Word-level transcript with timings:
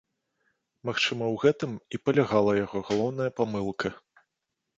Магчыма, 0.89 1.23
у 1.35 1.37
гэтым 1.43 1.75
і 1.97 1.99
палягала 2.07 2.57
яго 2.63 2.83
галоўная 2.89 3.29
памылка. 3.43 3.87